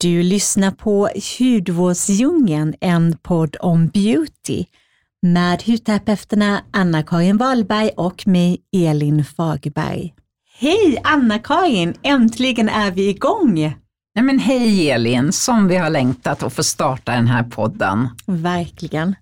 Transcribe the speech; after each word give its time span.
Du 0.00 0.22
lyssnar 0.22 0.70
på 0.70 1.08
Hudvårdsdjungeln, 1.38 2.74
en 2.80 3.16
podd 3.22 3.56
om 3.60 3.86
beauty 3.88 4.64
med 5.22 5.62
hudterapeuterna 5.62 6.64
Anna-Karin 6.72 7.36
Wahlberg 7.36 7.90
och 7.96 8.26
mig, 8.26 8.60
Elin 8.72 9.24
Fagerberg. 9.24 10.14
Hej 10.58 11.00
Anna-Karin! 11.04 11.94
Äntligen 12.02 12.68
är 12.68 12.90
vi 12.90 13.08
igång! 13.08 13.54
Nej 14.14 14.24
men 14.24 14.38
hej 14.38 14.90
Elin, 14.90 15.32
som 15.32 15.68
vi 15.68 15.76
har 15.76 15.90
längtat 15.90 16.42
att 16.42 16.52
få 16.52 16.62
starta 16.62 17.12
den 17.12 17.26
här 17.26 17.42
podden. 17.42 18.08
Verkligen. 18.26 19.14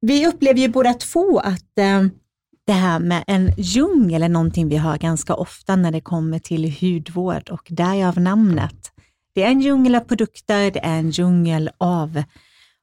Vi 0.00 0.26
upplever 0.26 0.60
ju 0.60 0.68
båda 0.68 0.94
två 0.94 1.38
att 1.38 1.78
eh, 1.78 2.02
det 2.66 2.72
här 2.72 2.98
med 2.98 3.24
en 3.26 3.52
djungel 3.56 4.22
är 4.22 4.28
någonting 4.28 4.68
vi 4.68 4.76
har 4.76 4.98
ganska 4.98 5.34
ofta 5.34 5.76
när 5.76 5.90
det 5.92 6.00
kommer 6.00 6.38
till 6.38 6.74
hudvård 6.80 7.50
och 7.50 7.66
därav 7.68 8.20
namnet. 8.20 8.92
Det 9.32 9.42
är 9.42 9.48
en 9.48 9.60
djungel 9.60 9.94
av 9.94 10.00
produkter, 10.00 10.70
det 10.70 10.84
är 10.84 10.98
en 10.98 11.10
djungel 11.10 11.70
av 11.78 12.22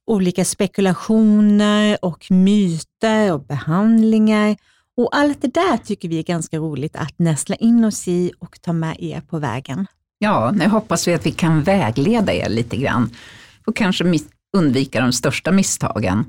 olika 0.07 0.45
spekulationer 0.45 1.97
och 2.01 2.31
myter 2.31 3.33
och 3.33 3.41
behandlingar. 3.45 4.57
Och 4.97 5.15
allt 5.15 5.41
det 5.41 5.53
där 5.53 5.77
tycker 5.77 6.09
vi 6.09 6.19
är 6.19 6.23
ganska 6.23 6.57
roligt 6.57 6.95
att 6.95 7.19
nästla 7.19 7.55
in 7.55 7.85
oss 7.85 8.07
i 8.07 8.31
och 8.39 8.61
ta 8.61 8.73
med 8.73 8.95
er 8.99 9.21
på 9.21 9.39
vägen. 9.39 9.87
Ja, 10.19 10.51
nu 10.51 10.67
hoppas 10.67 11.07
vi 11.07 11.13
att 11.13 11.25
vi 11.25 11.31
kan 11.31 11.63
vägleda 11.63 12.33
er 12.33 12.49
lite 12.49 12.77
grann 12.77 13.09
och 13.65 13.75
kanske 13.75 14.19
undvika 14.57 15.01
de 15.01 15.13
största 15.13 15.51
misstagen. 15.51 16.25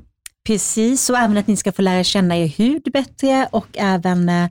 Precis, 0.46 1.10
och 1.10 1.18
även 1.18 1.36
att 1.36 1.46
ni 1.46 1.56
ska 1.56 1.72
få 1.72 1.82
lära 1.82 2.04
känna 2.04 2.36
er 2.36 2.46
hud 2.46 2.82
bättre 2.92 3.48
och 3.52 3.68
även 3.74 4.28
eh, 4.28 4.50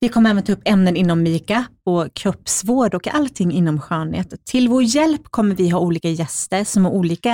vi 0.00 0.08
kommer 0.08 0.30
även 0.30 0.42
ta 0.42 0.52
upp 0.52 0.62
ämnen 0.64 0.96
inom 0.96 1.22
makeup 1.22 1.66
och 1.84 2.14
kroppsvård 2.14 2.94
och 2.94 3.14
allting 3.14 3.52
inom 3.52 3.80
skönhet. 3.80 4.44
Till 4.44 4.68
vår 4.68 4.82
hjälp 4.82 5.22
kommer 5.30 5.54
vi 5.54 5.68
ha 5.68 5.80
olika 5.80 6.08
gäster 6.08 6.64
som 6.64 6.84
har 6.84 6.92
olika 6.92 7.30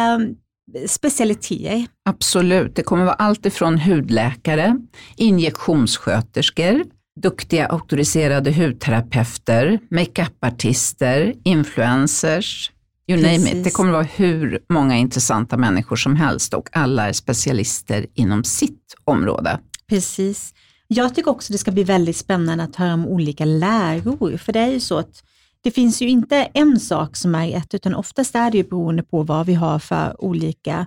eh, 0.75 0.87
specialiteter. 0.87 1.87
Absolut, 2.09 2.77
det 2.77 2.83
kommer 2.83 3.05
vara 3.05 3.15
allt 3.15 3.47
ifrån 3.47 3.79
hudläkare, 3.79 4.77
injektionssköterskor, 5.17 6.85
duktiga 7.21 7.67
auktoriserade 7.67 8.53
hudterapeuter, 8.53 9.79
makeupartister, 9.91 11.35
influencers, 11.45 12.73
you 13.09 13.23
Precis. 13.23 13.45
name 13.45 13.59
it. 13.59 13.65
Det 13.65 13.71
kommer 13.71 13.93
vara 13.93 14.03
hur 14.03 14.59
många 14.69 14.97
intressanta 14.97 15.57
människor 15.57 15.97
som 15.97 16.17
helst 16.17 16.55
och 16.55 16.69
alla 16.73 17.09
är 17.09 17.13
specialister 17.13 18.07
inom 18.15 18.45
sitt 18.45 18.95
område. 19.05 19.59
Precis. 19.89 20.55
Jag 20.89 21.15
tycker 21.15 21.31
också 21.31 21.53
det 21.53 21.59
ska 21.59 21.71
bli 21.71 21.85
väldigt 21.85 22.17
spännande 22.17 22.65
att 22.65 22.77
höra 22.77 22.95
om 22.95 23.07
olika 23.07 23.45
läror, 23.45 24.37
för 24.37 24.53
det 24.53 24.61
är 24.61 24.73
ju 24.73 24.81
så 24.81 24.99
att 24.99 25.23
det 25.61 25.71
finns 25.71 26.03
ju 26.03 26.09
inte 26.09 26.37
en 26.37 26.81
sak 26.81 27.17
som 27.17 27.35
är 27.35 27.49
rätt, 27.49 27.75
utan 27.75 27.95
oftast 27.95 28.35
är 28.35 28.51
det 28.51 28.57
ju 28.57 28.65
beroende 28.65 29.03
på 29.03 29.23
vad 29.23 29.47
vi 29.47 29.55
har 29.55 29.79
för 29.79 30.25
olika 30.25 30.87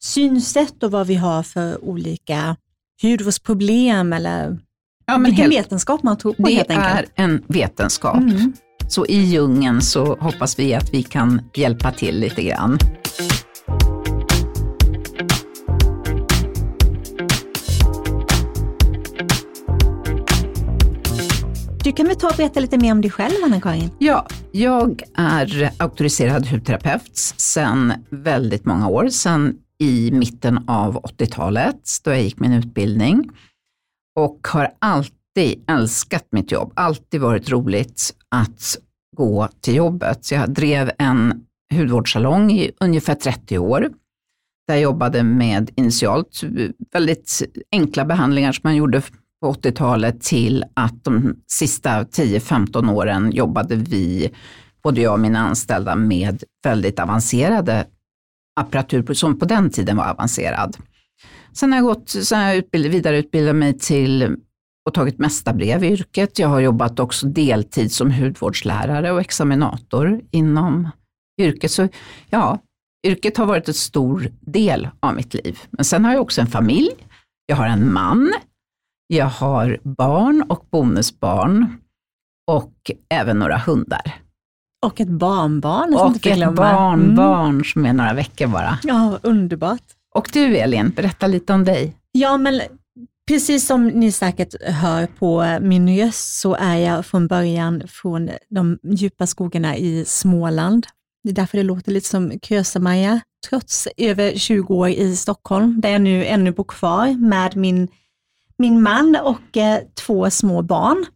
synsätt 0.00 0.82
och 0.82 0.90
vad 0.90 1.06
vi 1.06 1.14
har 1.14 1.42
för 1.42 1.84
olika 1.84 2.56
hudvårdsproblem 3.02 4.12
eller 4.12 4.58
ja, 5.06 5.18
vilken 5.18 5.50
helt, 5.50 5.52
vetenskap 5.52 6.02
man 6.02 6.18
tror 6.18 6.32
på 6.32 6.42
det 6.42 6.54
helt 6.54 6.70
enkelt. 6.70 7.12
Det 7.16 7.22
är 7.22 7.24
en 7.24 7.44
vetenskap. 7.46 8.16
Mm. 8.16 8.52
Så 8.88 9.06
i 9.06 9.16
djungeln 9.16 9.82
så 9.82 10.16
hoppas 10.16 10.58
vi 10.58 10.74
att 10.74 10.94
vi 10.94 11.02
kan 11.02 11.40
hjälpa 11.54 11.92
till 11.92 12.20
lite 12.20 12.42
grann. 12.42 12.78
Kan 21.98 22.06
väl 22.06 22.16
ta 22.16 22.28
och 22.28 22.36
berätta 22.36 22.60
lite 22.60 22.78
mer 22.78 22.92
om 22.92 23.00
dig 23.00 23.10
själv, 23.10 23.34
Anna-Karin? 23.44 23.90
Ja, 23.98 24.26
jag 24.52 25.02
är 25.14 25.70
auktoriserad 25.78 26.46
hudterapeut 26.46 27.16
sedan 27.16 27.92
väldigt 28.10 28.64
många 28.64 28.88
år, 28.88 29.08
sedan 29.08 29.56
i 29.78 30.10
mitten 30.12 30.58
av 30.68 31.02
80-talet, 31.02 31.76
då 32.04 32.10
jag 32.10 32.22
gick 32.22 32.40
min 32.40 32.52
utbildning. 32.52 33.30
Och 34.16 34.48
har 34.48 34.70
alltid 34.78 35.64
älskat 35.66 36.26
mitt 36.30 36.52
jobb, 36.52 36.72
alltid 36.76 37.20
varit 37.20 37.50
roligt 37.50 38.14
att 38.28 38.76
gå 39.16 39.48
till 39.60 39.74
jobbet. 39.74 40.24
Så 40.24 40.34
jag 40.34 40.50
drev 40.50 40.90
en 40.98 41.44
hudvårdssalong 41.74 42.50
i 42.50 42.70
ungefär 42.80 43.14
30 43.14 43.58
år. 43.58 43.80
Där 44.68 44.74
jag 44.74 44.80
jobbade 44.80 45.22
med 45.22 45.70
initialt 45.76 46.40
väldigt 46.92 47.42
enkla 47.72 48.04
behandlingar 48.04 48.52
som 48.52 48.60
man 48.64 48.76
gjorde 48.76 49.02
på 49.40 49.52
80-talet 49.52 50.20
till 50.20 50.64
att 50.74 51.04
de 51.04 51.36
sista 51.46 52.04
10-15 52.04 52.92
åren 52.92 53.30
jobbade 53.30 53.76
vi, 53.76 54.30
både 54.82 55.00
jag 55.00 55.12
och 55.12 55.20
mina 55.20 55.38
anställda, 55.38 55.96
med 55.96 56.44
väldigt 56.64 56.98
avancerade 56.98 57.86
apparatur 58.60 59.14
som 59.14 59.38
på 59.38 59.44
den 59.44 59.70
tiden 59.70 59.96
var 59.96 60.06
avancerad. 60.10 60.76
Sen 61.52 61.72
har 61.72 61.78
jag 61.78 61.86
gått, 61.86 62.08
sen 62.08 62.38
har 62.38 62.46
jag 62.46 62.56
utbild, 62.56 62.86
vidareutbildat 62.86 63.56
mig 63.56 63.78
till 63.78 64.36
och 64.86 64.94
tagit 64.94 65.18
mästarbrev 65.18 65.84
i 65.84 65.86
yrket. 65.86 66.38
Jag 66.38 66.48
har 66.48 66.60
jobbat 66.60 67.00
också 67.00 67.26
deltid 67.26 67.92
som 67.92 68.10
hudvårdslärare 68.10 69.12
och 69.12 69.20
examinator 69.20 70.20
inom 70.30 70.88
yrket. 71.40 71.70
Så 71.70 71.88
ja, 72.30 72.58
yrket 73.06 73.36
har 73.36 73.46
varit 73.46 73.68
en 73.68 73.74
stor 73.74 74.30
del 74.40 74.88
av 75.00 75.14
mitt 75.14 75.34
liv. 75.34 75.58
Men 75.70 75.84
sen 75.84 76.04
har 76.04 76.12
jag 76.12 76.22
också 76.22 76.40
en 76.40 76.46
familj. 76.46 76.90
Jag 77.46 77.56
har 77.56 77.66
en 77.66 77.92
man. 77.92 78.32
Jag 79.10 79.26
har 79.26 79.78
barn 79.82 80.42
och 80.48 80.66
bonusbarn 80.70 81.76
och 82.50 82.90
även 83.08 83.38
några 83.38 83.58
hundar. 83.58 84.14
Och 84.86 85.00
ett 85.00 85.08
barnbarn. 85.08 85.94
Och 85.94 86.26
ett 86.26 86.54
barnbarn 86.54 87.50
mm. 87.50 87.64
som 87.64 87.86
är 87.86 87.92
några 87.92 88.12
veckor 88.12 88.46
bara. 88.46 88.78
Ja, 88.82 89.18
underbart. 89.22 89.82
Och 90.14 90.30
du 90.32 90.56
Elin, 90.56 90.90
berätta 90.90 91.26
lite 91.26 91.52
om 91.52 91.64
dig. 91.64 91.96
Ja, 92.12 92.36
men 92.36 92.60
precis 93.28 93.66
som 93.66 93.86
ni 93.86 94.12
säkert 94.12 94.62
hör 94.62 95.06
på 95.06 95.58
min 95.60 95.98
röst 95.98 96.40
så 96.40 96.54
är 96.54 96.76
jag 96.76 97.06
från 97.06 97.26
början 97.26 97.82
från 97.88 98.30
de 98.48 98.78
djupa 98.82 99.26
skogarna 99.26 99.76
i 99.76 100.04
Småland. 100.04 100.86
Det 101.24 101.30
är 101.30 101.34
därför 101.34 101.58
det 101.58 101.64
låter 101.64 101.92
lite 101.92 102.08
som 102.08 102.32
Kösa-Maja, 102.42 103.20
trots 103.48 103.88
över 103.96 104.32
20 104.38 104.74
år 104.74 104.88
i 104.88 105.16
Stockholm, 105.16 105.80
där 105.80 105.90
jag 105.90 106.00
nu 106.00 106.24
ännu 106.24 106.52
bor 106.52 106.64
kvar 106.64 107.28
med 107.28 107.56
min 107.56 107.88
min 108.58 108.82
man 108.82 109.16
och 109.22 109.56
eh, 109.56 109.80
två 110.06 110.30
små 110.30 110.62
barn. 110.62 111.06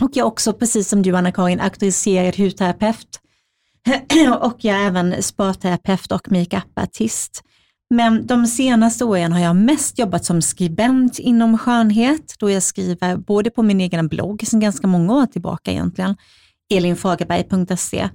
Och 0.00 0.10
jag 0.12 0.24
är 0.24 0.26
också, 0.26 0.52
precis 0.52 0.88
som 0.88 1.02
du 1.02 1.16
Anna-Karin, 1.16 1.60
auktoriserad 1.60 2.36
hudterapeut. 2.36 3.20
och 4.40 4.56
jag 4.58 4.76
är 4.76 4.86
även 4.86 5.22
sparterapeut 5.22 6.12
och 6.12 6.32
makeupartist. 6.32 7.42
Men 7.94 8.26
de 8.26 8.46
senaste 8.46 9.04
åren 9.04 9.32
har 9.32 9.40
jag 9.40 9.56
mest 9.56 9.98
jobbat 9.98 10.24
som 10.24 10.42
skribent 10.42 11.18
inom 11.18 11.58
skönhet, 11.58 12.34
då 12.38 12.50
jag 12.50 12.62
skriver 12.62 13.16
både 13.16 13.50
på 13.50 13.62
min 13.62 13.80
egen 13.80 14.08
blogg, 14.08 14.46
sedan 14.46 14.60
ganska 14.60 14.86
många 14.86 15.14
år 15.14 15.26
tillbaka 15.26 15.70
egentligen, 15.70 16.16
elinfagerberg.se, 16.74 18.08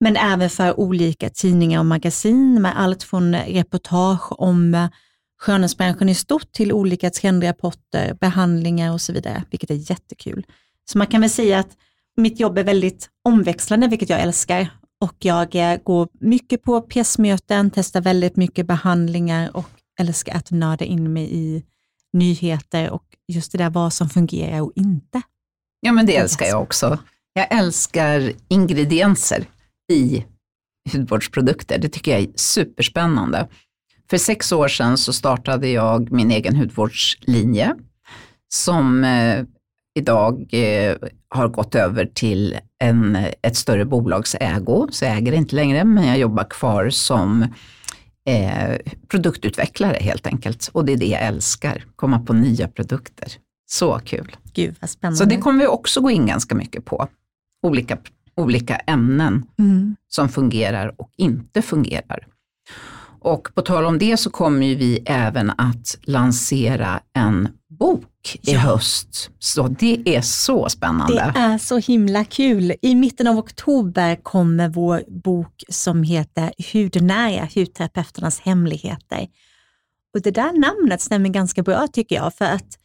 men 0.00 0.16
även 0.16 0.50
för 0.50 0.80
olika 0.80 1.30
tidningar 1.30 1.78
och 1.78 1.86
magasin 1.86 2.62
med 2.62 2.80
allt 2.80 3.02
från 3.02 3.34
reportage 3.34 4.40
om 4.40 4.74
eh, 4.74 4.88
skönhetsbranschen 5.40 6.08
i 6.08 6.14
stort 6.14 6.52
till 6.52 6.72
olika 6.72 7.10
trendrapporter, 7.10 8.14
behandlingar 8.14 8.92
och 8.92 9.00
så 9.00 9.12
vidare, 9.12 9.44
vilket 9.50 9.70
är 9.70 9.90
jättekul. 9.90 10.46
Så 10.90 10.98
man 10.98 11.06
kan 11.06 11.20
väl 11.20 11.30
säga 11.30 11.58
att 11.58 11.76
mitt 12.16 12.40
jobb 12.40 12.58
är 12.58 12.64
väldigt 12.64 13.10
omväxlande, 13.24 13.88
vilket 13.88 14.10
jag 14.10 14.20
älskar. 14.20 14.68
Och 15.00 15.16
jag 15.18 15.54
eh, 15.54 15.76
går 15.84 16.08
mycket 16.20 16.62
på 16.62 16.80
PS-möten, 16.80 17.70
testar 17.70 18.00
väldigt 18.00 18.36
mycket 18.36 18.66
behandlingar 18.66 19.56
och 19.56 19.70
älskar 20.00 20.34
att 20.34 20.50
nörda 20.50 20.84
in 20.84 21.12
mig 21.12 21.34
i 21.34 21.64
nyheter 22.12 22.90
och 22.90 23.04
just 23.28 23.52
det 23.52 23.58
där 23.58 23.70
vad 23.70 23.92
som 23.92 24.08
fungerar 24.08 24.60
och 24.60 24.72
inte. 24.74 25.22
Ja, 25.80 25.92
men 25.92 26.06
det 26.06 26.16
älskar 26.16 26.46
jag 26.46 26.62
också. 26.62 26.98
Jag 27.32 27.58
älskar 27.58 28.32
ingredienser 28.48 29.44
i 29.92 30.24
hudvårdsprodukter. 30.92 31.78
Det 31.78 31.88
tycker 31.88 32.10
jag 32.10 32.20
är 32.20 32.28
superspännande. 32.36 33.48
För 34.10 34.18
sex 34.18 34.52
år 34.52 34.68
sedan 34.68 34.98
så 34.98 35.12
startade 35.12 35.68
jag 35.68 36.12
min 36.12 36.30
egen 36.30 36.56
hudvårdslinje 36.56 37.74
som 38.48 39.04
eh, 39.04 39.44
idag 39.94 40.54
eh, 40.54 40.96
har 41.28 41.48
gått 41.48 41.74
över 41.74 42.06
till 42.06 42.58
en, 42.78 43.18
ett 43.42 43.56
större 43.56 43.84
bolags 43.84 44.36
ägo, 44.40 44.88
så 44.90 45.04
jag 45.04 45.16
äger 45.16 45.32
inte 45.32 45.56
längre, 45.56 45.84
men 45.84 46.06
jag 46.06 46.18
jobbar 46.18 46.44
kvar 46.44 46.90
som 46.90 47.42
eh, 48.26 48.76
produktutvecklare 49.08 49.98
helt 50.00 50.26
enkelt. 50.26 50.70
Och 50.72 50.84
det 50.84 50.92
är 50.92 50.96
det 50.96 51.06
jag 51.06 51.22
älskar, 51.22 51.84
komma 51.96 52.18
på 52.18 52.32
nya 52.32 52.68
produkter. 52.68 53.32
Så 53.66 54.00
kul. 54.04 54.36
Gud 54.52 54.76
vad 54.80 54.90
spännande. 54.90 55.16
Så 55.16 55.24
det 55.24 55.36
kommer 55.36 55.58
vi 55.58 55.66
också 55.66 56.00
gå 56.00 56.10
in 56.10 56.26
ganska 56.26 56.54
mycket 56.54 56.84
på. 56.84 57.08
Olika, 57.62 57.98
olika 58.36 58.76
ämnen 58.76 59.44
mm. 59.58 59.96
som 60.08 60.28
fungerar 60.28 60.94
och 61.00 61.10
inte 61.16 61.62
fungerar. 61.62 62.26
Och 63.20 63.54
på 63.54 63.62
tal 63.62 63.84
om 63.84 63.98
det 63.98 64.16
så 64.16 64.30
kommer 64.30 64.66
ju 64.66 64.74
vi 64.74 65.02
även 65.06 65.50
att 65.50 65.98
lansera 66.02 67.00
en 67.16 67.48
bok 67.78 68.38
i 68.42 68.52
Ja. 68.52 68.58
höst. 68.58 69.30
Så 69.38 69.68
det 69.68 70.02
är 70.16 70.20
så 70.20 70.68
spännande. 70.68 71.14
Det 71.34 71.40
är 71.40 71.58
så 71.58 71.78
himla 71.78 72.24
kul. 72.24 72.72
I 72.82 72.94
mitten 72.94 73.26
av 73.26 73.38
oktober 73.38 74.16
kommer 74.22 74.68
vår 74.68 75.02
bok 75.08 75.62
som 75.68 76.02
heter 76.02 76.52
Hudnära, 76.72 77.48
hudterapeuternas 77.54 78.40
hemligheter. 78.40 79.26
Och 80.14 80.22
det 80.22 80.30
där 80.30 80.52
namnet 80.52 81.00
stämmer 81.00 81.28
ganska 81.28 81.62
bra 81.62 81.86
tycker 81.92 82.16
jag, 82.16 82.34
för 82.34 82.44
att 82.44 82.78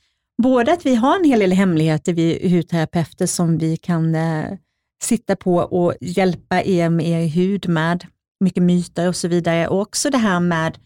både 0.44 0.74
att 0.74 0.86
vi 0.86 0.96
har 0.96 1.20
en 1.20 1.24
hel 1.26 1.40
del 1.40 1.52
hemligheter, 1.52 2.14
vi 2.14 2.50
hudterapeuter, 2.50 3.26
som 3.26 3.58
vi 3.58 3.78
kan 3.78 4.16
eh, 4.16 4.46
sitta 5.04 5.36
på 5.36 5.56
och 5.56 5.94
hjälpa 6.02 6.64
er 6.64 6.90
med 6.90 7.06
er 7.06 7.28
hud 7.28 7.70
med, 7.70 8.06
mycket 8.40 8.64
myter 8.64 9.08
och 9.08 9.16
så 9.16 9.28
vidare. 9.28 9.68
Och 9.68 9.80
också 9.82 10.10
det 10.10 10.18
här 10.18 10.40
med 10.40 10.78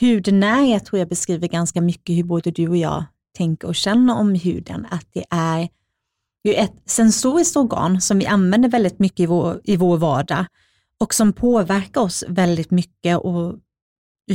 hudnärhet 0.00 0.84
tror 0.84 0.98
jag 0.98 1.08
beskriver 1.08 1.48
ganska 1.48 1.80
mycket 1.80 2.16
hur 2.16 2.24
både 2.24 2.50
du 2.50 2.68
och 2.68 2.76
jag 2.76 3.04
tänker 3.36 3.68
och 3.68 3.74
känner 3.74 4.16
om 4.16 4.34
huden. 4.34 4.86
Att 4.90 5.06
det 5.12 5.24
är 5.30 5.68
ju 6.44 6.54
ett 6.54 6.82
sensoriskt 6.86 7.56
organ 7.56 8.00
som 8.00 8.18
vi 8.18 8.26
använder 8.26 8.68
väldigt 8.68 8.98
mycket 8.98 9.20
i 9.20 9.26
vår, 9.26 9.60
i 9.64 9.76
vår 9.76 9.96
vardag 9.96 10.46
och 11.00 11.14
som 11.14 11.32
påverkar 11.32 12.00
oss 12.00 12.24
väldigt 12.28 12.70
mycket. 12.70 13.18
Och 13.18 13.54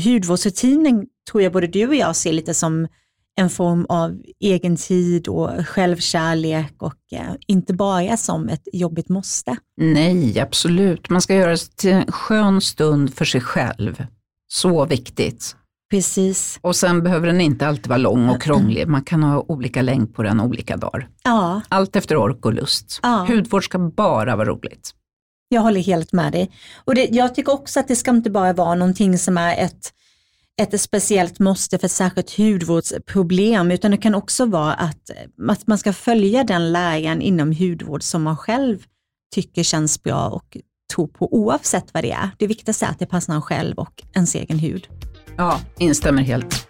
hudvårdsrutinen 0.04 1.06
tror 1.32 1.44
jag 1.44 1.54
både 1.54 1.68
du 1.68 1.88
och 1.88 1.96
jag 1.96 2.16
ser 2.16 2.34
lite 2.34 2.54
som 2.54 2.88
en 3.36 3.50
form 3.50 3.86
av 3.90 4.22
egen 4.40 4.76
tid 4.76 5.28
och 5.28 5.50
självkärlek 5.68 6.74
och 6.78 6.96
eh, 7.12 7.34
inte 7.48 7.74
bara 7.74 8.18
som 8.18 8.50
ett 8.50 8.68
jobbigt 8.74 9.10
måste. 9.10 9.58
Nej, 9.78 10.40
absolut. 10.40 11.10
Man 11.10 11.22
ska 11.22 11.36
göra 11.36 11.52
det 11.52 11.76
till 11.76 11.92
en 11.92 12.12
skön 12.12 12.62
stund 12.62 13.14
för 13.14 13.26
sig 13.26 13.42
själv. 13.42 14.06
Så 14.48 14.86
viktigt. 14.86 15.56
Precis. 15.92 16.60
Och 16.62 16.76
sen 16.76 17.04
behöver 17.04 17.28
den 17.28 17.42
inte 17.42 17.68
alltid 17.68 17.88
vara 17.88 17.98
lång 17.98 18.30
och 18.30 18.42
krånglig. 18.42 18.88
Man 18.88 19.04
kan 19.04 19.24
ha 19.24 19.46
olika 19.48 19.82
längd 19.82 20.16
på 20.16 20.24
den 20.24 20.42
olika 20.42 20.78
dagar. 20.78 21.08
Ja, 21.24 21.62
Allt 21.70 21.96
efter 21.96 22.18
ork 22.18 22.46
och 22.46 22.54
lust. 22.54 23.00
Ja. 23.04 23.26
Hudvård 23.30 23.66
ska 23.66 23.80
bara 23.80 24.36
vara 24.36 24.48
roligt. 24.50 24.92
jag 25.50 25.62
håller 25.62 25.82
helt 25.82 26.14
med 26.14 26.32
dig. 26.32 26.52
Och 26.86 26.96
det, 26.96 27.08
jag 27.12 27.36
tycker 27.36 27.54
också 27.54 27.80
att 27.80 27.88
det 27.88 27.96
ska 27.96 28.12
inte 28.12 28.30
bara 28.30 28.54
vara 28.54 28.76
någonting 28.76 29.18
som 29.18 29.38
är 29.38 29.58
ett, 29.66 29.94
ett 30.62 30.82
speciellt 30.82 31.40
måste 31.40 31.78
för 31.78 31.86
ett 31.86 31.92
särskilt 31.92 32.38
hudvårdsproblem, 32.38 33.72
utan 33.72 33.92
det 33.92 33.98
kan 33.98 34.16
också 34.16 34.46
vara 34.46 34.74
att, 34.74 35.10
att 35.50 35.68
man 35.68 35.78
ska 35.78 35.94
följa 35.94 36.44
den 36.44 36.72
läran 36.72 37.22
inom 37.22 37.52
hudvård 37.52 38.04
som 38.04 38.24
man 38.24 38.38
själv 38.38 38.84
tycker 39.36 39.64
känns 39.64 40.04
bra 40.04 40.30
och 40.30 40.58
tror 40.94 41.08
på 41.08 41.34
oavsett 41.34 41.94
vad 41.94 42.04
det 42.04 42.12
är. 42.12 42.30
Det 42.40 42.48
viktigaste 42.48 42.86
är 42.86 42.90
att 42.90 43.00
det 43.00 43.06
passar 43.06 43.34
en 43.34 43.42
själv 43.42 43.78
och 43.78 44.04
ens 44.16 44.36
egen 44.36 44.60
hud. 44.60 44.88
Ja, 45.38 45.60
instämmer 45.80 46.22
helt. 46.22 46.68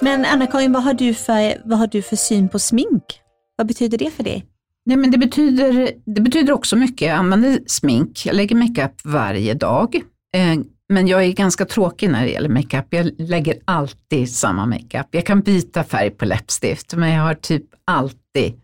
Men 0.00 0.24
Anna-Karin, 0.24 0.72
vad, 0.72 0.82
har 0.82 0.94
du 0.94 1.14
för- 1.14 1.68
vad 1.68 1.78
har 1.78 1.86
du 1.86 2.02
för 2.02 2.16
syn 2.16 2.48
på 2.48 2.58
smink? 2.58 3.04
Vad 3.56 3.66
betyder 3.66 3.98
det 3.98 4.10
för 4.10 4.22
dig? 4.22 4.46
Nej, 4.86 4.96
men 4.96 5.10
det, 5.10 5.18
betyder, 5.18 5.92
det 6.06 6.20
betyder 6.20 6.52
också 6.52 6.76
mycket. 6.76 7.08
Jag 7.08 7.16
använder 7.16 7.60
smink, 7.66 8.26
jag 8.26 8.36
lägger 8.36 8.56
makeup 8.56 9.00
varje 9.04 9.54
dag. 9.54 9.94
Eh, 10.36 10.60
men 10.88 11.06
jag 11.06 11.24
är 11.24 11.32
ganska 11.32 11.64
tråkig 11.64 12.10
när 12.10 12.24
det 12.24 12.30
gäller 12.30 12.48
makeup. 12.48 12.86
Jag 12.90 13.10
lägger 13.18 13.58
alltid 13.64 14.30
samma 14.30 14.66
makeup. 14.66 15.06
Jag 15.10 15.26
kan 15.26 15.40
byta 15.40 15.84
färg 15.84 16.10
på 16.10 16.24
läppstift, 16.24 16.94
men 16.94 17.10
jag 17.10 17.22
har 17.22 17.34
typ 17.34 17.64
alltid 17.84 18.60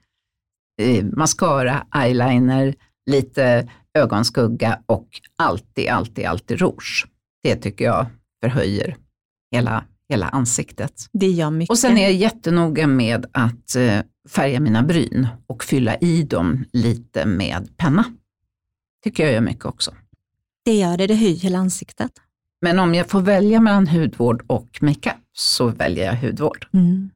eh, 0.82 1.04
mascara, 1.04 1.86
eyeliner, 1.94 2.74
lite 3.10 3.68
ögonskugga 3.98 4.80
och 4.86 5.08
alltid, 5.38 5.88
alltid, 5.88 6.26
alltid 6.26 6.60
rouge. 6.60 7.06
Det 7.42 7.56
tycker 7.56 7.84
jag 7.84 8.06
förhöjer 8.42 8.96
hela, 9.54 9.84
hela 10.10 10.28
ansiktet. 10.28 11.06
Det 11.12 11.26
gör 11.30 11.50
mycket. 11.50 11.70
Och 11.70 11.78
sen 11.78 11.98
är 11.98 12.02
jag 12.02 12.12
jättenoga 12.12 12.86
med 12.86 13.26
att 13.32 13.76
eh, 13.76 13.98
färga 14.28 14.60
mina 14.60 14.82
bryn 14.82 15.28
och 15.46 15.64
fylla 15.64 15.96
i 15.96 16.22
dem 16.22 16.64
lite 16.72 17.26
med 17.26 17.76
penna. 17.76 18.04
Tycker 19.04 19.24
jag 19.24 19.32
gör 19.32 19.40
mycket 19.40 19.64
också. 19.64 19.94
Det 20.64 20.74
gör 20.74 20.96
det, 20.96 21.06
det 21.06 21.14
höjer 21.14 21.36
hela 21.36 21.58
ansiktet. 21.58 22.12
Men 22.62 22.78
om 22.78 22.94
jag 22.94 23.08
får 23.08 23.20
välja 23.20 23.60
mellan 23.60 23.88
hudvård 23.88 24.44
och 24.46 24.78
makeup 24.80 25.14
så 25.32 25.66
väljer 25.66 26.06
jag 26.06 26.16
hudvård. 26.16 26.66
Mm. 26.72 27.10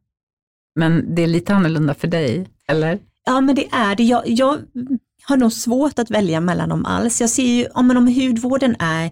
Men 0.74 1.14
det 1.14 1.22
är 1.22 1.26
lite 1.26 1.54
annorlunda 1.54 1.94
för 1.94 2.08
dig, 2.08 2.48
eller? 2.68 2.98
Ja, 3.26 3.40
men 3.40 3.54
det 3.54 3.68
är 3.72 3.96
det. 3.96 4.02
Jag, 4.02 4.22
jag 4.26 4.58
har 5.22 5.36
nog 5.36 5.52
svårt 5.52 5.98
att 5.98 6.10
välja 6.10 6.40
mellan 6.40 6.68
dem 6.68 6.86
alls. 6.86 7.20
Jag 7.20 7.30
ser 7.30 7.42
ju, 7.42 7.66
om, 7.66 7.86
men 7.86 7.96
om 7.96 8.06
hudvården 8.06 8.76
är 8.78 9.10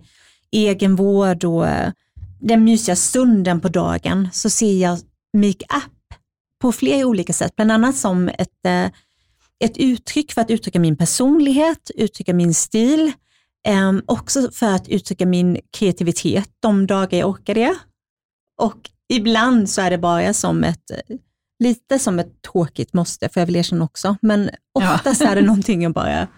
egenvård 0.50 1.44
och 1.44 1.68
eh, 1.68 1.92
den 2.42 2.64
mysiga 2.64 2.96
stunden 2.96 3.60
på 3.60 3.68
dagen 3.68 4.28
så 4.32 4.50
ser 4.50 4.80
jag 4.82 4.98
makeup 5.36 5.92
på 6.62 6.72
flera 6.72 7.06
olika 7.06 7.32
sätt, 7.32 7.56
bland 7.56 7.72
annat 7.72 7.96
som 7.96 8.28
ett, 8.28 8.66
eh, 8.66 8.84
ett 9.64 9.76
uttryck 9.76 10.32
för 10.32 10.40
att 10.40 10.50
uttrycka 10.50 10.80
min 10.80 10.96
personlighet, 10.96 11.90
uttrycka 11.94 12.34
min 12.34 12.54
stil, 12.54 13.12
eh, 13.68 13.92
också 14.06 14.50
för 14.52 14.66
att 14.74 14.88
uttrycka 14.88 15.26
min 15.26 15.58
kreativitet 15.76 16.50
de 16.60 16.86
dagar 16.86 17.18
jag 17.18 17.28
orkar 17.28 17.54
det. 17.54 17.74
Och 18.60 18.90
ibland 19.12 19.70
så 19.70 19.80
är 19.80 19.90
det 19.90 19.98
bara 19.98 20.34
som 20.34 20.64
ett 20.64 20.84
lite 21.64 21.98
som 21.98 22.18
ett 22.18 22.42
tråkigt 22.52 22.92
måste, 22.92 23.28
för 23.28 23.40
jag 23.40 23.46
vill 23.46 23.56
erkänna 23.56 23.84
också, 23.84 24.16
men 24.22 24.50
Ja. 24.72 24.94
oftast 24.94 25.20
är 25.20 25.34
det 25.36 25.42
någonting 25.42 25.82
jag 25.82 25.92
bara 25.92 26.28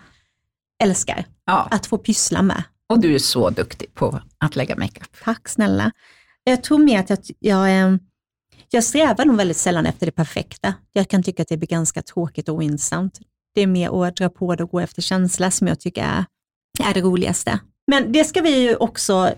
älskar 0.83 1.27
Ja, 1.47 1.69
att 1.71 1.87
få 1.87 1.99
pyssla 1.99 2.43
med 2.43 2.63
och 2.89 3.01
du 3.01 3.15
är 3.15 3.19
så 3.19 3.51
duktig 3.51 3.95
på 3.95 4.21
att 4.39 4.57
lägga 4.57 4.77
makeup. 4.77 5.17
Tack 5.25 5.49
snälla. 5.49 5.93
Jag 6.45 6.63
tror 6.63 6.79
mer 6.79 7.01
att 7.01 7.11
jag, 7.11 7.19
jag, 7.39 7.71
ehm, 7.71 7.99
jag 8.71 8.85
strävar 8.85 9.25
nog 9.25 9.37
väldigt 9.37 9.57
sällan 9.57 9.87
efter 9.87 10.07
det 10.07 10.13
perfekta. 10.13 10.75
Jag 10.93 11.09
kan 11.09 11.23
tycka 11.23 11.43
att 11.43 11.49
det 11.49 11.57
blir 11.57 11.69
ganska 11.69 12.03
tråkigt 12.03 12.49
och 12.49 12.55
ointressant. 12.55 13.21
Det 13.55 13.61
är 13.61 13.67
mer 13.67 14.05
att 14.05 14.17
dra 14.17 14.29
på 14.29 14.55
det 14.55 14.65
och 14.65 14.71
gå 14.71 14.81
efter 14.81 15.03
känsla 15.03 15.51
som 15.51 15.67
jag 15.67 15.81
tycker 15.81 16.03
är, 16.03 16.25
är 16.91 16.95
det 16.95 17.01
roligaste. 17.01 17.61
Men 17.87 18.13
det 18.13 18.25
ska 18.25 18.41
vi 18.41 18.61
ju 18.61 18.77
också 18.77 19.35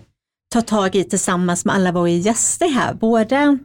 ta 0.53 0.61
tag 0.61 0.95
i 0.95 1.03
tillsammans 1.03 1.65
med 1.65 1.75
alla 1.75 1.91
våra 1.91 2.09
gäster 2.09 2.69
här. 2.69 2.93
Både 2.93 3.57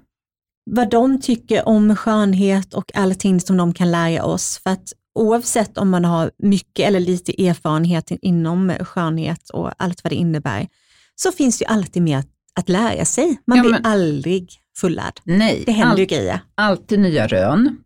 vad 0.70 0.90
de 0.90 1.20
tycker 1.20 1.68
om 1.68 1.96
skönhet 1.96 2.74
och 2.74 2.96
allting 2.96 3.40
som 3.40 3.56
de 3.56 3.74
kan 3.74 3.90
lära 3.90 4.24
oss. 4.24 4.58
För 4.58 4.70
att 4.70 4.92
oavsett 5.14 5.78
om 5.78 5.90
man 5.90 6.04
har 6.04 6.30
mycket 6.38 6.86
eller 6.88 7.00
lite 7.00 7.46
erfarenhet 7.46 8.10
inom 8.22 8.72
skönhet 8.80 9.50
och 9.50 9.70
allt 9.76 10.04
vad 10.04 10.12
det 10.12 10.16
innebär, 10.16 10.68
så 11.14 11.32
finns 11.32 11.58
det 11.58 11.62
ju 11.64 11.68
alltid 11.68 12.02
mer 12.02 12.24
att, 12.54 12.68
lära 12.68 13.04
sig. 13.04 13.36
Man 13.46 13.56
Ja, 13.58 13.62
blir 13.62 13.72
men- 13.72 13.86
aldrig 13.86 14.50
fullärd. 14.76 15.20
Nej, 15.24 15.62
Det 15.66 15.72
händer 15.72 15.96
ju 15.96 16.02
all, 16.02 16.08
grejer. 16.08 16.40
alltid 16.54 17.00
nya 17.00 17.26
rön, 17.26 17.76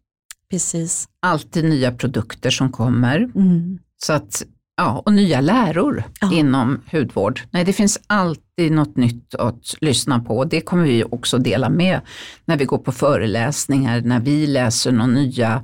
Precis. 0.50 1.08
alltid 1.20 1.64
nya 1.64 1.92
produkter 1.92 2.50
som 2.50 2.72
kommer. 2.72 3.16
Mm. 3.16 3.78
Så 4.02 4.12
att, 4.12 4.42
ja, 4.76 5.02
och 5.06 5.12
nya 5.12 5.40
läror 5.40 6.04
Ja. 6.20 6.32
inom 6.32 6.80
hudvård. 6.92 7.40
Nej, 7.50 7.64
det 7.64 7.72
finns 7.72 7.98
alltid 8.06 8.72
något 8.72 8.96
nytt 8.96 9.34
att 9.34 9.74
lyssna 9.80 10.18
på. 10.20 10.44
Det 10.44 10.60
kommer 10.60 10.84
vi 10.84 11.04
också 11.04 11.38
dela 11.38 11.68
med 11.70 12.00
när 12.44 12.56
vi 12.56 12.64
går 12.64 12.78
på 12.78 12.92
föreläsningar, 12.92 14.00
när 14.00 14.20
vi 14.20 14.46
läser 14.46 14.92
några 14.92 15.06
nya, 15.06 15.62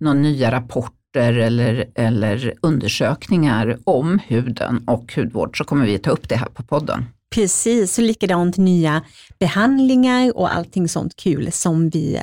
några 0.00 0.18
nya 0.18 0.52
rapporter 0.52 1.32
eller, 1.32 1.86
eller 1.94 2.54
undersökningar 2.62 3.78
om 3.84 4.18
huden 4.18 4.84
och 4.88 5.12
hudvård 5.16 5.58
så 5.58 5.64
kommer 5.64 5.86
vi 5.86 5.98
ta 5.98 6.10
upp 6.10 6.28
det 6.28 6.36
här 6.36 6.48
på 6.48 6.62
podden. 6.62 7.04
Precis, 7.34 7.98
och 7.98 8.04
likadant 8.04 8.56
nya 8.56 9.02
behandlingar 9.38 10.36
och 10.36 10.54
allting 10.54 10.88
sånt 10.88 11.16
kul 11.16 11.52
som 11.52 11.88
vi 11.90 12.22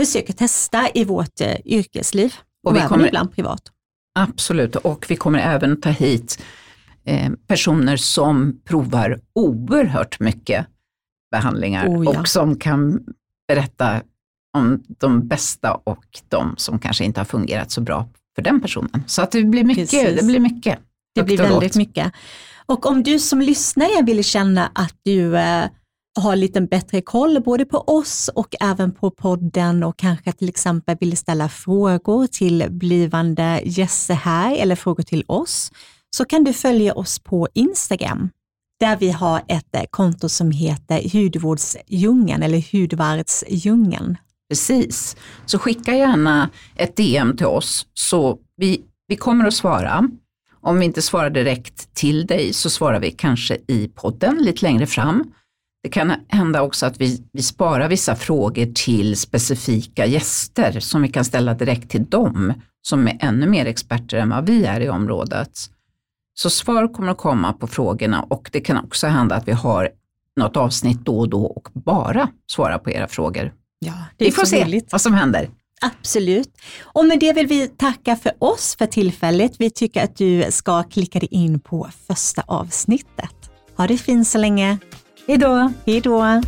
försöker 0.00 0.32
testa 0.32 0.88
i 0.94 1.04
vårt 1.04 1.40
eh, 1.40 1.54
yrkesliv 1.64 2.34
och, 2.64 2.70
Och 2.70 2.74
vi 2.76 2.78
även 2.78 2.88
kommer- 2.88 3.06
ibland 3.06 3.32
privat. 3.34 3.62
Absolut, 4.14 4.76
och 4.76 5.06
vi 5.08 5.16
kommer 5.16 5.38
även 5.38 5.80
ta 5.80 5.88
hit 5.90 6.42
eh, 7.04 7.30
personer 7.46 7.96
som 7.96 8.60
provar 8.64 9.20
oerhört 9.34 10.20
mycket 10.20 10.66
behandlingar 11.30 11.88
Oh 11.88 12.04
ja. 12.04 12.20
och 12.20 12.28
som 12.28 12.56
kan 12.56 13.00
berätta 13.48 14.02
om 14.58 14.82
de 14.88 15.28
bästa 15.28 15.74
och 15.84 16.04
de 16.28 16.54
som 16.56 16.78
kanske 16.78 17.04
inte 17.04 17.20
har 17.20 17.24
fungerat 17.24 17.70
så 17.70 17.80
bra 17.80 18.08
för 18.34 18.42
den 18.42 18.60
personen. 18.60 19.04
Så 19.06 19.22
att 19.22 19.30
det 19.30 19.44
blir 19.44 19.64
mycket. 19.64 19.90
Precis. 19.90 20.20
Det 20.20 20.26
blir 20.26 20.40
mycket. 20.40 20.78
Det 21.14 21.22
blir 21.22 21.38
väldigt 21.38 21.76
mycket. 21.76 22.12
Och 22.66 22.86
om 22.86 23.02
du 23.02 23.18
som 23.18 23.40
lyssnare 23.40 24.02
vill 24.02 24.24
känna 24.24 24.70
att 24.74 24.94
du 25.02 25.38
eh, 25.38 25.64
har 26.20 26.36
lite 26.36 26.60
bättre 26.60 27.02
koll 27.02 27.42
både 27.42 27.64
på 27.64 27.78
oss 27.78 28.30
och 28.34 28.54
även 28.60 28.92
på 28.92 29.10
podden 29.10 29.82
och 29.82 29.96
kanske 29.96 30.32
till 30.32 30.48
exempel 30.48 30.96
vill 31.00 31.16
ställa 31.16 31.48
frågor 31.48 32.26
till 32.26 32.66
blivande 32.70 33.60
gäster 33.64 34.14
här 34.14 34.56
eller 34.56 34.76
frågor 34.76 35.02
till 35.02 35.24
oss, 35.26 35.72
så 36.16 36.24
kan 36.24 36.44
du 36.44 36.52
följa 36.52 36.94
oss 36.94 37.18
på 37.18 37.48
Instagram 37.54 38.30
där 38.80 38.96
vi 38.96 39.10
har 39.10 39.42
ett 39.48 39.74
eh, 39.76 39.82
konto 39.90 40.28
som 40.28 40.50
heter 40.50 41.10
Hudvårdsdjungeln 41.12 42.42
eller 42.42 42.72
Hudvardsdjungeln. 42.72 44.16
Precis. 44.48 45.16
Så 45.46 45.58
skicka 45.58 45.94
gärna 45.94 46.50
ett 46.76 46.96
DM 46.96 47.36
till 47.36 47.46
oss 47.46 47.86
så 47.94 48.38
vi, 48.56 48.84
vi 49.06 49.16
kommer 49.16 49.46
att 49.46 49.54
svara 49.54 50.08
Om 50.60 50.78
vi 50.78 50.84
inte 50.84 51.02
svarar 51.02 51.30
direkt 51.30 51.94
till 51.94 52.26
dig 52.26 52.52
så 52.52 52.70
svarar 52.70 53.00
vi 53.00 53.10
kanske 53.10 53.58
i 53.66 53.88
podden 53.94 54.38
lite 54.42 54.62
längre 54.62 54.86
fram. 54.86 55.32
Det 55.82 55.88
kan 55.88 56.12
hända 56.28 56.62
också 56.62 56.86
att 56.86 57.00
vi, 57.00 57.22
vi 57.32 57.42
sparar 57.42 57.88
vissa 57.88 58.16
frågor 58.16 58.72
till 58.74 59.16
specifika 59.16 60.06
gäster 60.06 60.80
som 60.80 61.02
vi 61.02 61.08
kan 61.08 61.24
ställa 61.24 61.54
direkt 61.54 61.90
till 61.90 62.04
dem 62.04 62.52
som 62.82 63.08
är 63.08 63.18
ännu 63.20 63.46
mer 63.46 63.66
experter 63.66 64.16
än 64.16 64.30
vad 64.30 64.46
vi 64.46 64.64
är 64.64 64.80
i 64.80 64.88
området. 64.88 65.50
Så 66.34 66.50
svar 66.50 66.94
kommer 66.94 67.12
att 67.12 67.18
komma 67.18 67.52
på 67.52 67.66
frågorna 67.66 68.22
och 68.22 68.50
det 68.52 68.60
kan 68.60 68.84
också 68.84 69.06
hända 69.06 69.34
att 69.34 69.48
vi 69.48 69.52
har 69.52 69.90
något 70.36 70.56
avsnitt 70.56 71.00
då 71.04 71.18
och 71.18 71.28
då 71.28 71.44
och 71.46 71.68
bara 71.72 72.28
svara 72.46 72.78
på 72.78 72.90
era 72.90 73.08
frågor. 73.08 73.52
Ja, 73.78 73.92
vi 74.18 74.32
får 74.32 74.44
se 74.44 74.64
roligt. 74.64 74.92
vad 74.92 75.00
som 75.00 75.14
händer. 75.14 75.50
Absolut. 75.80 76.48
Och 76.82 77.04
med 77.04 77.20
det 77.20 77.32
vill 77.32 77.46
vi 77.46 77.68
tacka 77.68 78.16
för 78.16 78.32
oss 78.38 78.76
för 78.78 78.86
tillfället. 78.86 79.52
Vi 79.58 79.70
tycker 79.70 80.04
att 80.04 80.16
du 80.16 80.46
ska 80.50 80.82
klicka 80.82 81.18
dig 81.18 81.28
in 81.30 81.60
på 81.60 81.88
första 82.06 82.42
avsnittet. 82.46 83.50
Ha 83.76 83.86
det 83.86 83.98
fint 83.98 84.28
så 84.28 84.38
länge. 84.38 84.78
Hej 85.26 85.36
då! 85.36 85.72
Hej 85.86 86.00
då! 86.00 86.42